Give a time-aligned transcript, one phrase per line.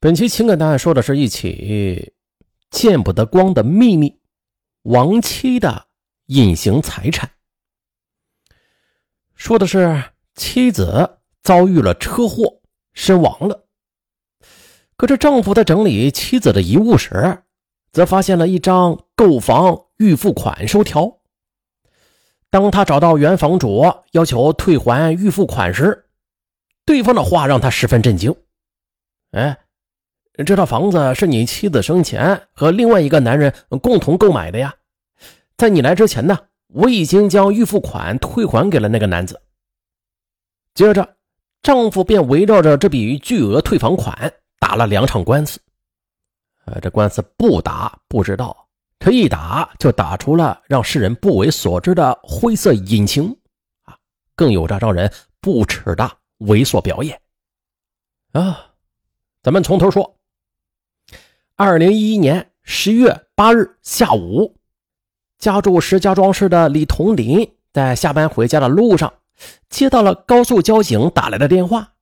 [0.00, 2.12] 本期情感档案说的是一起
[2.70, 4.20] 见不得光的秘密，
[4.82, 5.88] 亡妻的
[6.26, 7.28] 隐形财产。
[9.34, 10.04] 说的是
[10.36, 12.60] 妻子遭遇了车祸
[12.92, 13.66] 身亡了，
[14.96, 17.42] 可这丈夫在整理妻子的遗物时，
[17.90, 21.18] 则发现了一张购房预付款收条。
[22.50, 26.08] 当他找到原房主要求退还预付款时，
[26.84, 28.32] 对方的话让他十分震惊。
[29.32, 29.58] 哎。
[30.44, 33.52] 这套房子是你妻子生前和另外一个男人
[33.82, 34.72] 共同购买的呀，
[35.56, 36.38] 在你来之前呢，
[36.68, 39.42] 我已经将预付款退还给了那个男子。
[40.74, 41.16] 接着，
[41.60, 45.60] 丈夫便围绕着这笔巨额退房款打了两场官司。
[46.66, 48.68] 呃，这官司不打不知道，
[49.00, 53.36] 这一打就打出了让世人不为所知的灰色隐情
[53.82, 53.98] 啊，
[54.36, 56.08] 更有着让人不耻的
[56.40, 57.20] 猥琐表演
[58.30, 58.72] 啊。
[59.42, 60.17] 咱们从头说。
[61.60, 64.54] 二零一一年十月八日下午，
[65.40, 69.12] 家住石家庄市的李同林在下班回家的路上，
[69.68, 71.94] 接到了高速交警打来的电话，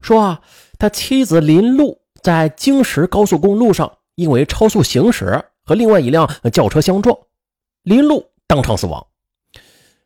[0.00, 0.40] 说啊，
[0.80, 7.16] 他妻子林露在京石高速公路上因为超速行驶和另外一辆轿车相撞，
[7.84, 9.06] 林露当场死亡。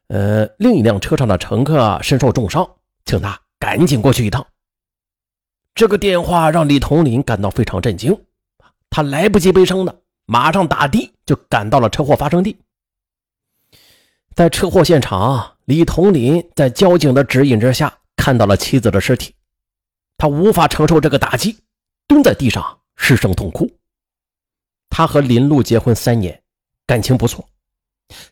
[0.08, 2.68] 呃，另一辆车上的乘客身受重伤，
[3.06, 4.46] 请他赶紧过去一趟。
[5.74, 8.14] 这个电话让李同林感到非常震惊。
[8.90, 12.56] 他来不及悲伤的，马上打的就赶到了车祸发生地。
[14.34, 19.34] 在车祸现场，李同林在交警的指引之下看到了妻子的尸体，
[20.16, 21.58] 他无法承受这个打击，
[22.06, 23.68] 蹲在地上失声痛哭。
[24.88, 26.40] 他和林露结婚三年，
[26.86, 27.46] 感情不错。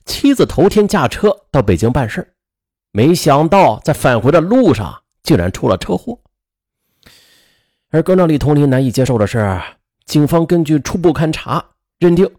[0.05, 2.35] 妻子头天驾车到北京办事，
[2.93, 6.19] 没想到在返回的路上竟然出了车祸。
[7.91, 9.61] 而更让李同林难以接受的是。
[10.07, 11.65] 警方根据初步勘查
[11.99, 12.31] 认定，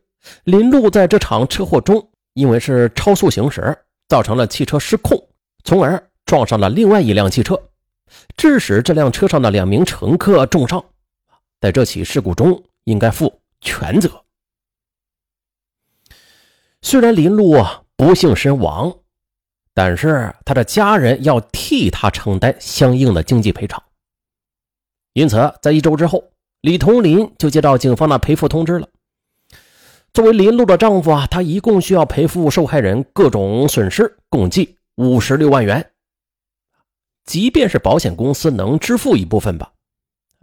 [0.45, 5.21] 林路在这场车祸中，因为是超速行驶，造成了汽车失控，
[5.65, 7.61] 从而撞上了另外一辆汽车，
[8.37, 10.83] 致使这辆车上的两名乘客重伤。
[11.59, 14.09] 在这起事故中，应该负全责。
[16.81, 17.57] 虽然林路
[17.97, 18.97] 不幸身亡，
[19.73, 23.83] 但是他的家人要替他承担相应的经济赔偿。
[25.11, 26.23] 因此，在一周之后。
[26.61, 28.87] 李同林就接到警方的赔付通知了。
[30.13, 35.91] 作为林露的丈夫啊，他一共需要赔付受害人各种损失，共计五十六万元。
[37.25, 39.71] 即便是保险公司能支付一部分吧，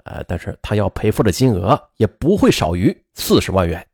[0.05, 3.85] 呃，但是他要赔付的金额也不会少于四十万元。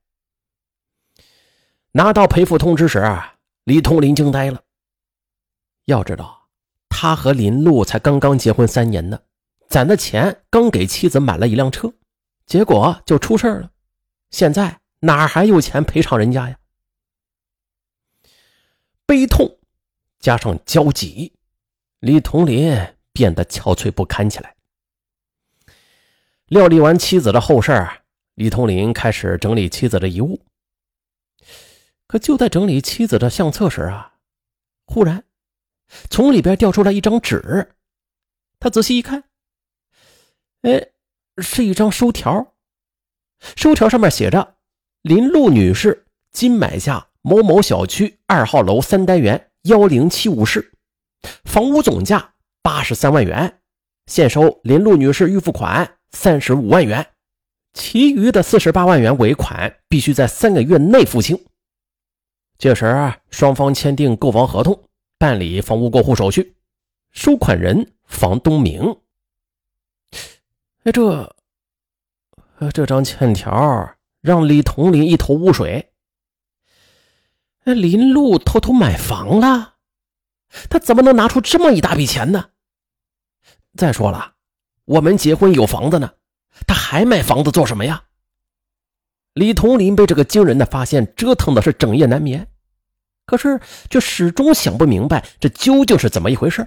[1.92, 4.60] 拿到赔付通知时啊，李同林惊呆了。
[5.86, 6.48] 要知道，
[6.88, 9.18] 他和林露才刚刚结婚三年呢，
[9.68, 11.90] 攒的钱刚给妻子买了一辆车。
[12.50, 13.70] 结果就出事了，
[14.30, 16.58] 现在哪还有钱赔偿人家呀？
[19.06, 19.60] 悲痛
[20.18, 21.32] 加上焦急，
[22.00, 22.76] 李同林
[23.12, 24.56] 变得憔悴不堪起来。
[26.46, 28.02] 料理完妻子的后事儿
[28.34, 30.44] 李同林开始整理妻子的遗物。
[32.08, 34.14] 可就在整理妻子的相册时啊，
[34.86, 35.22] 忽然
[36.10, 37.76] 从里边掉出来一张纸，
[38.58, 39.22] 他仔细一看，
[40.62, 40.90] 哎。
[41.38, 42.54] 是一张收条，
[43.56, 44.56] 收条上面写着
[45.02, 50.72] ：“林露女士今买下某某小区二号楼三单元幺零七五室，
[51.44, 53.60] 房屋总价八十三万元，
[54.06, 57.06] 现收林露女士预付款三十五万元，
[57.72, 61.38] 其余的四十八万元尾款必须在三个月内付清。
[62.58, 64.84] 届时双方签订购房合同，
[65.18, 66.54] 办理房屋过户手续。
[67.12, 68.94] 收款人房东明。”
[70.90, 75.92] 哎，这，这张欠条让李同林一头雾水。
[77.62, 79.74] 那，林路偷偷买房了，
[80.68, 82.50] 他怎么能拿出这么一大笔钱呢？
[83.76, 84.34] 再说了，
[84.84, 86.12] 我们结婚有房子呢，
[86.66, 88.02] 他还买房子做什么呀？
[89.34, 92.48] 李同林被这个惊人的发现折腾的是整夜难眠，
[93.26, 96.66] 可是却始终想不明白这究竟是怎么一回事。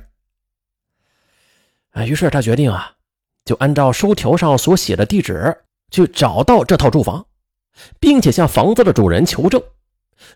[1.90, 2.96] 啊，于是他决定啊。
[3.46, 7.26] 就按照收条上所写的地址去找到这套住房，
[8.00, 9.62] 并且向房子的主人求证，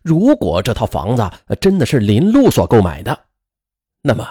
[0.04, 1.30] 如果这套房子
[1.62, 3.18] 真的是林露所购买的，
[4.01, 4.27] 那么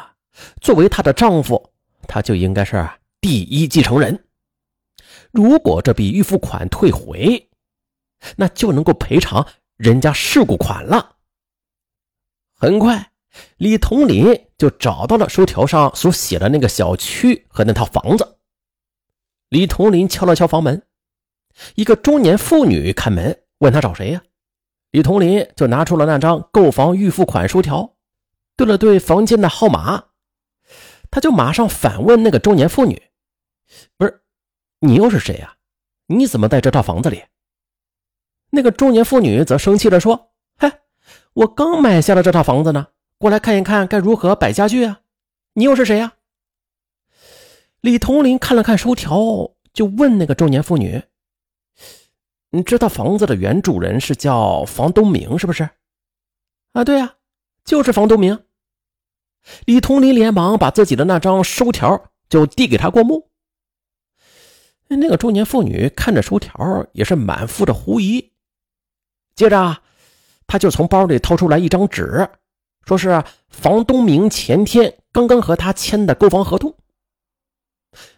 [0.61, 1.73] 作为她的丈夫，
[2.07, 2.89] 他就应该是
[3.21, 4.25] 第一继承人。
[5.33, 7.49] 如果这笔预付款退回，
[8.37, 9.47] 那就能够赔偿
[9.77, 11.17] 人家事故款了。
[12.55, 13.11] 很快，
[13.57, 18.36] 李同林就找到了收条上所写的那个小区和那套房子。
[19.49, 20.83] 李同林敲了敲房门，
[21.77, 24.23] 一个中年妇女开门，问他找谁呀？
[24.91, 27.95] 李同林就拿出了那张购房预付款收条，
[28.57, 30.07] 对了对房间的号码，
[31.11, 33.01] 他就马上反问那个中年妇女
[33.97, 34.23] ：“不是，
[34.81, 35.57] 你又是谁呀？
[36.07, 37.23] 你怎么在这套房子里？”
[38.51, 40.81] 那个中年妇女则生气地说：“嗨，
[41.35, 42.89] 我刚买下了这套房子呢，
[43.19, 45.01] 过来看一看该如何摆家具啊！
[45.53, 46.15] 你又是谁呀？”
[47.87, 51.01] 李同林看了看收条，就问那个中年妇女。
[52.51, 55.71] 你知道房子的原主人是叫房东明，是不是？
[56.73, 57.15] 啊，对呀，
[57.65, 58.43] 就是房东明。
[59.67, 63.31] 李同林连忙把自己的那张收条就递给他过目。
[64.89, 68.33] 那个中年妇女看着收条，也是满腹的狐疑。
[69.37, 69.81] 接着，
[70.49, 72.29] 他就从包里掏出来一张纸，
[72.85, 76.77] 说是房东明前天刚刚和他签的购房合同。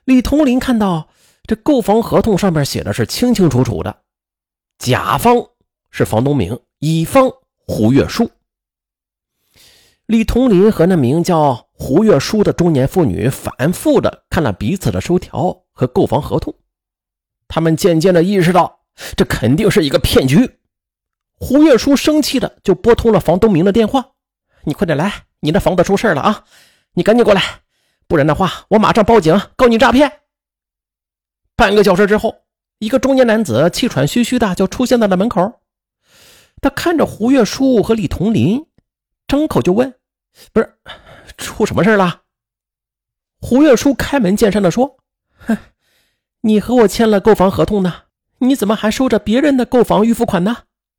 [0.08, 1.10] 李同林看到
[1.46, 4.04] 这购房合同上面写的是清清楚楚的。
[4.78, 5.34] 甲方
[5.90, 7.30] 是房东明，乙方
[7.66, 8.30] 胡月书。
[10.06, 16.54] 李同林和那名叫胡月书的中年妇女反复的看了彼此的收条和购房合同，
[17.46, 18.80] 他们渐渐的意识到
[19.14, 20.58] 这肯定是一个骗局。
[21.34, 24.12] 胡月书生气的就拨通了房东明的电话
[24.64, 26.44] ：“你快点来，你的房子出事了啊！
[26.94, 27.42] 你赶紧过来，
[28.08, 30.20] 不然的话我马上报警告你诈骗。”
[31.54, 32.34] 半个小时之后。
[32.80, 35.60] 一个中年男子气喘吁吁的就出现在了门口，
[36.60, 38.68] 他看着胡月书和李同林，
[39.26, 39.92] 张口就问
[40.54, 40.76] ：“不是，
[41.36, 42.22] 出什么事了？”
[43.42, 44.98] 胡月书开门见山的说
[45.44, 45.58] ：“哼，
[46.42, 48.04] 你和我签了购房合同呢，
[48.38, 50.58] 你怎么还收着别人的购房预付款呢？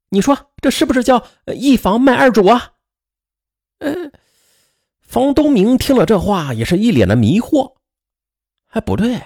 [0.10, 1.26] 你说这是不是叫
[1.56, 2.74] 一房卖二主啊？”
[3.80, 4.12] 嗯，
[5.10, 7.78] 房东明听了这话也是一脸的迷惑。
[8.68, 9.20] 哎，不对，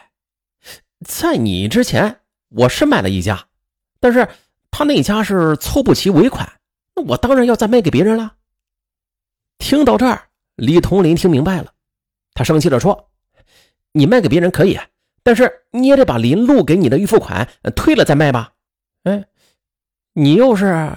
[1.06, 2.21] 在你之前。
[2.56, 3.47] 我是买了一家，
[4.00, 4.30] 但是
[4.69, 6.47] 他那家是凑不齐尾款，
[6.95, 8.35] 那我当然要再卖给别人了。
[9.57, 11.74] 听到这儿，李同林听明白了，
[12.35, 13.09] 他生气地说
[13.91, 14.80] ：“你卖给别人可以，
[15.24, 18.53] 但是你也得把林路给你的预付款退了再卖吧？”
[19.03, 19.25] 哎，
[20.13, 20.95] 你又是？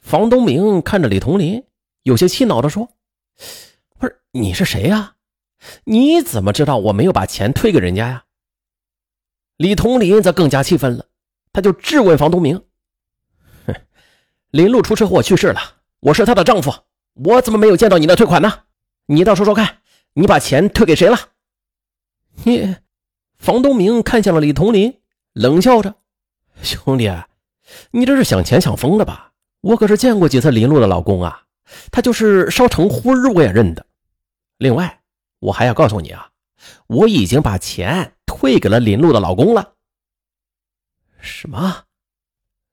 [0.00, 1.64] 房东明看着李同林，
[2.02, 2.88] 有些气恼地说
[4.32, 5.14] ：“你是谁呀？
[5.84, 8.24] 你怎么知道我没有把钱退给人家呀？”
[9.58, 11.06] 李同林则更加气愤了，
[11.52, 12.64] 他就质问房东明
[13.66, 13.74] ：“哼，
[14.50, 15.60] 林路出车祸去世了，
[16.00, 16.72] 我是她的丈夫，
[17.12, 18.64] 我怎么没有见到你的退款呢？
[19.06, 19.78] 你倒说说看，
[20.14, 21.18] 你把钱退给谁了？”
[22.44, 22.74] 你，
[23.36, 24.98] 房东明看向了李同林，
[25.34, 25.94] 冷笑着
[26.62, 27.12] ：“兄弟，
[27.90, 29.32] 你这是想钱想疯了吧？
[29.60, 31.42] 我可是见过几次林路的老公啊，
[31.92, 33.86] 他就是烧成灰我也认得。
[34.62, 35.02] 另外，
[35.40, 36.30] 我还要告诉你啊，
[36.86, 39.74] 我已经把钱。”退给了林露的老公了。
[41.20, 41.84] 什么？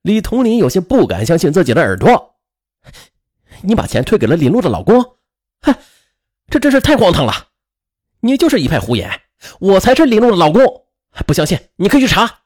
[0.02, 2.40] 李同林有些不敢相信自己的耳朵。
[3.62, 5.18] 你把钱退给了林露的老公？
[5.62, 5.76] 哼，
[6.48, 7.50] 这真是太荒唐了！
[8.22, 9.22] 你就是一派胡言，
[9.60, 10.64] 我才是林露的老公。
[11.28, 12.40] 不相信，你可以去查。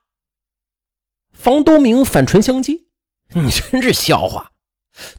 [1.31, 2.87] 房东明反唇相讥
[3.35, 4.51] ：“你真是笑话！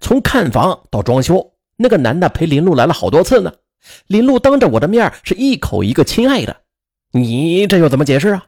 [0.00, 3.54] 从看房到装修，那个男的陪林露来了好多次呢。
[4.06, 6.62] 林露当着我的面是一口一个亲爱的。”
[7.12, 8.46] 你这又怎么解释啊？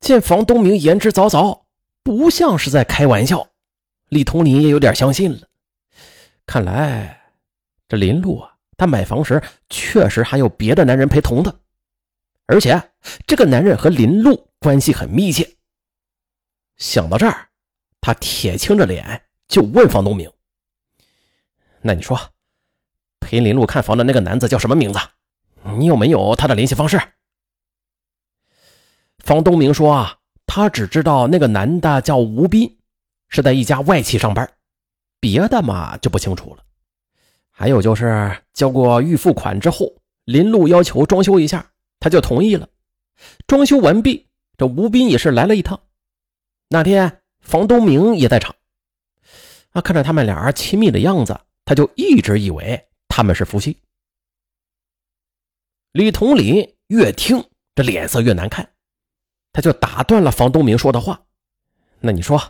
[0.00, 1.64] 见房东明言之凿凿，
[2.02, 3.48] 不像是在开玩笑，
[4.08, 5.46] 李同林也有点相信了。
[6.46, 7.34] 看来
[7.86, 11.60] 这林路啊，他买房时确实还有别的男人陪同的，
[12.46, 12.82] 而且
[13.26, 15.56] 这个男人和林路关系很密切。
[16.78, 17.48] 想到这儿，
[18.00, 20.32] 他铁青着脸就问房东明
[21.82, 22.18] ：“那你说，
[23.32, 24.98] 陪林路看房的那个男子叫什么名字？”
[25.78, 27.00] 你有没有他的联系方式？
[29.20, 32.76] 房东明说啊，他只知道那个男的叫吴斌，
[33.30, 34.52] 是在一家外企上班，
[35.18, 36.62] 别的嘛就不清楚了。
[37.50, 39.94] 还有就是交过预付款之后，
[40.26, 41.70] 林路要求装修一下，
[42.00, 42.68] 他就同意了。
[43.46, 45.80] 装修完毕，这吴斌也是来了一趟。
[46.68, 48.54] 那天房东明也在场，
[49.70, 53.76] 啊，看着他们俩亲密的样子，他就一直以为他们是夫妻。
[55.92, 58.72] 李同林越听这脸色越难看，
[59.52, 61.20] 他就打断了房东明说的话
[62.00, 62.40] ：“那你说，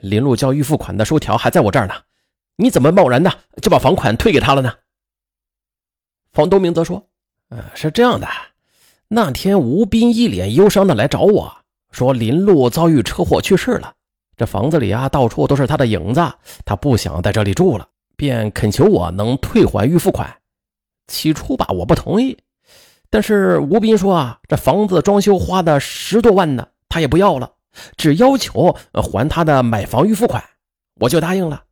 [0.00, 1.94] 林路交预付款的收条还在我这儿呢，
[2.54, 4.72] 你怎么贸然的就把房款退给他了呢？”
[6.30, 7.10] 房东明则说
[7.50, 8.28] ：“呃，是这样的，
[9.08, 13.96] 那天吴斌一脸忧伤的来找我说，林路遭遇车祸去世了，
[14.36, 16.20] 这房子里啊到处都是他的影子，
[16.64, 17.88] 他不想在这里住了，
[18.22, 20.32] 便恳求我能退还预付款。
[21.08, 22.38] 起初吧，我不同意。”
[23.10, 27.50] 但是吴斌说啊，这房子装修花的十多万呢，他也不要了，
[27.96, 30.40] 只要求还他的买房预付款，
[31.00, 31.64] 我就答应了。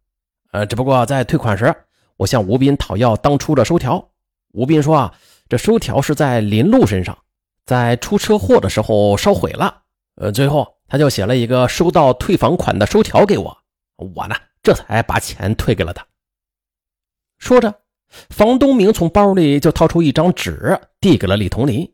[0.50, 1.72] 呃，只不过在退款时，
[2.16, 4.10] 我向吴斌讨要当初的收条。
[4.52, 5.14] 吴斌说啊，
[5.48, 7.16] 这收条是在林路身上，
[7.64, 9.82] 在出车祸的时候烧毁了。
[10.16, 13.56] 呃，最后他就写了一个收到退房款的收条给我，
[13.96, 16.04] 我呢这才把钱退给了他。
[17.40, 17.80] 说着，
[18.28, 21.90] 房东明从包里就掏出一张纸，递给了李同林。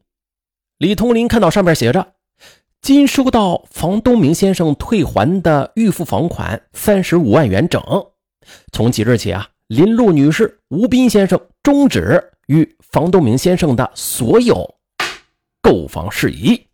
[0.76, 2.14] 李同林看到上面写着
[2.82, 7.80] ：“今收到房东明先生退还的预付房款三十五万元整。
[8.72, 14.74] 从即日起啊，林露女士、吴斌先生终止与房东明先生的所有
[15.62, 16.65] 购房事宜。”